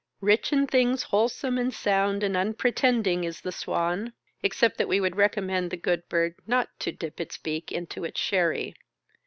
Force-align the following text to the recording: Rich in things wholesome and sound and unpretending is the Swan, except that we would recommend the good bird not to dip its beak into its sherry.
Rich 0.21 0.51
in 0.51 0.65
things 0.65 1.03
wholesome 1.03 1.59
and 1.59 1.71
sound 1.71 2.23
and 2.23 2.35
unpretending 2.35 3.23
is 3.23 3.41
the 3.41 3.51
Swan, 3.51 4.13
except 4.41 4.79
that 4.79 4.87
we 4.87 4.99
would 4.99 5.15
recommend 5.15 5.69
the 5.69 5.77
good 5.77 6.09
bird 6.09 6.33
not 6.47 6.69
to 6.79 6.91
dip 6.91 7.19
its 7.21 7.37
beak 7.37 7.71
into 7.71 8.03
its 8.03 8.19
sherry. 8.19 8.73